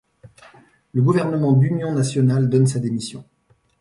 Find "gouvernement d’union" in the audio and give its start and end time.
1.03-1.93